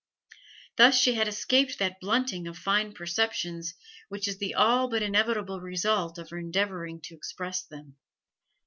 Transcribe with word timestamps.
Thus 0.77 0.99
she 0.99 1.13
had 1.13 1.27
escaped 1.27 1.77
that 1.77 1.99
blunting 2.01 2.47
of 2.47 2.57
fine 2.57 2.91
perceptions 2.91 3.75
which 4.09 4.27
is 4.27 4.39
the 4.39 4.55
all 4.55 4.89
but 4.89 5.03
inevitable 5.03 5.61
result 5.61 6.17
of 6.17 6.31
endeavouring 6.31 7.01
to 7.01 7.13
express 7.13 7.61
them. 7.63 7.97